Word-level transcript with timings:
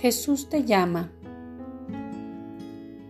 Jesús 0.00 0.48
te 0.48 0.62
llama. 0.62 1.10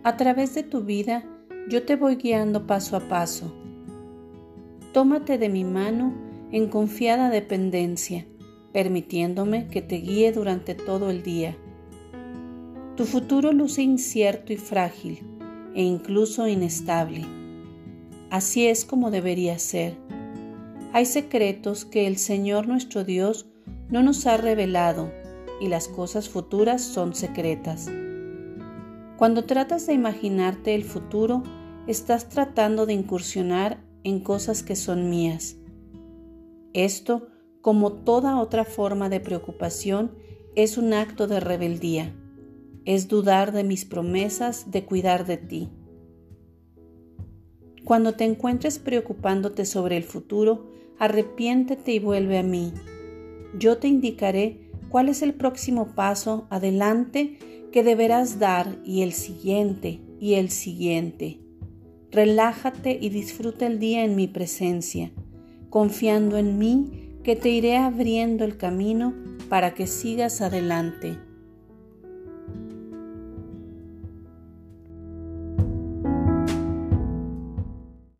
A 0.03 0.17
través 0.17 0.55
de 0.55 0.63
tu 0.63 0.81
vida 0.81 1.23
yo 1.69 1.83
te 1.83 1.95
voy 1.95 2.15
guiando 2.15 2.65
paso 2.65 2.97
a 2.97 3.01
paso. 3.01 3.53
Tómate 4.91 5.37
de 5.37 5.49
mi 5.49 5.63
mano 5.63 6.15
en 6.51 6.67
confiada 6.67 7.29
dependencia, 7.29 8.25
permitiéndome 8.73 9.67
que 9.67 9.83
te 9.83 9.97
guíe 9.97 10.31
durante 10.31 10.73
todo 10.73 11.11
el 11.11 11.21
día. 11.21 11.55
Tu 12.95 13.05
futuro 13.05 13.51
luce 13.51 13.83
incierto 13.83 14.51
y 14.51 14.57
frágil 14.57 15.19
e 15.75 15.83
incluso 15.83 16.47
inestable. 16.47 17.23
Así 18.31 18.65
es 18.65 18.83
como 18.83 19.11
debería 19.11 19.59
ser. 19.59 19.95
Hay 20.91 21.05
secretos 21.05 21.85
que 21.85 22.07
el 22.07 22.17
Señor 22.17 22.67
nuestro 22.67 23.03
Dios 23.03 23.45
no 23.91 24.01
nos 24.01 24.25
ha 24.25 24.37
revelado 24.37 25.18
y 25.59 25.67
las 25.67 25.87
cosas 25.87 26.29
futuras 26.29 26.81
son 26.81 27.13
secretas. 27.13 27.89
Cuando 29.17 29.43
tratas 29.43 29.85
de 29.85 29.93
imaginarte 29.93 30.75
el 30.75 30.83
futuro, 30.83 31.43
estás 31.87 32.29
tratando 32.29 32.85
de 32.85 32.93
incursionar 32.93 33.83
en 34.03 34.21
cosas 34.21 34.63
que 34.63 34.75
son 34.75 35.09
mías. 35.09 35.57
Esto, 36.73 37.27
como 37.61 37.91
toda 37.91 38.39
otra 38.39 38.63
forma 38.63 39.09
de 39.09 39.19
preocupación, 39.19 40.11
es 40.55 40.77
un 40.77 40.93
acto 40.93 41.27
de 41.27 41.39
rebeldía. 41.39 42.15
Es 42.85 43.07
dudar 43.07 43.51
de 43.51 43.63
mis 43.63 43.85
promesas 43.85 44.71
de 44.71 44.85
cuidar 44.85 45.25
de 45.25 45.37
ti. 45.37 45.69
Cuando 47.83 48.13
te 48.13 48.23
encuentres 48.23 48.79
preocupándote 48.79 49.65
sobre 49.65 49.97
el 49.97 50.03
futuro, 50.03 50.69
arrepiéntete 50.99 51.91
y 51.91 51.99
vuelve 51.99 52.37
a 52.37 52.43
mí. 52.43 52.71
Yo 53.57 53.79
te 53.79 53.87
indicaré 53.87 54.68
cuál 54.89 55.09
es 55.09 55.21
el 55.21 55.33
próximo 55.33 55.95
paso 55.95 56.47
adelante 56.49 57.37
que 57.71 57.83
deberás 57.83 58.39
dar 58.39 58.77
y 58.83 59.03
el 59.03 59.13
siguiente 59.13 60.01
y 60.19 60.33
el 60.35 60.49
siguiente. 60.49 61.39
Relájate 62.11 62.97
y 62.99 63.09
disfruta 63.09 63.67
el 63.67 63.79
día 63.79 64.03
en 64.03 64.15
mi 64.15 64.27
presencia, 64.27 65.11
confiando 65.69 66.37
en 66.37 66.57
mí 66.57 67.17
que 67.23 67.35
te 67.35 67.49
iré 67.49 67.77
abriendo 67.77 68.43
el 68.43 68.57
camino 68.57 69.13
para 69.49 69.73
que 69.73 69.85
sigas 69.85 70.41
adelante. 70.41 71.17